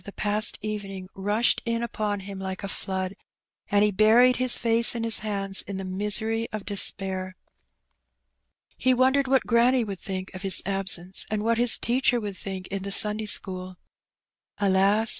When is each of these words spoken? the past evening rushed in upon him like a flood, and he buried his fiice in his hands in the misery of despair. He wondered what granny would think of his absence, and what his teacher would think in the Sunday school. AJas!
the 0.03 0.11
past 0.11 0.57
evening 0.63 1.07
rushed 1.15 1.61
in 1.63 1.83
upon 1.83 2.21
him 2.21 2.39
like 2.39 2.63
a 2.63 2.67
flood, 2.67 3.13
and 3.69 3.83
he 3.83 3.91
buried 3.91 4.37
his 4.37 4.57
fiice 4.57 4.95
in 4.95 5.03
his 5.03 5.19
hands 5.19 5.61
in 5.61 5.77
the 5.77 5.83
misery 5.83 6.47
of 6.51 6.65
despair. 6.65 7.35
He 8.77 8.95
wondered 8.95 9.27
what 9.27 9.45
granny 9.45 9.83
would 9.83 9.99
think 9.99 10.33
of 10.33 10.41
his 10.41 10.63
absence, 10.65 11.27
and 11.29 11.43
what 11.43 11.59
his 11.59 11.77
teacher 11.77 12.19
would 12.19 12.35
think 12.35 12.65
in 12.69 12.81
the 12.81 12.91
Sunday 12.91 13.27
school. 13.27 13.75
AJas! 14.59 15.09